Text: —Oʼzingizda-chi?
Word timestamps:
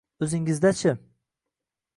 —Oʼzingizda-chi? 0.23 0.95